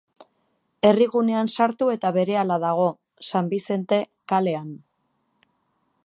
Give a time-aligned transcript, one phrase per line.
[0.89, 2.87] Herrigunean sartu eta berehala dago,
[3.31, 4.71] San Bizente kalean.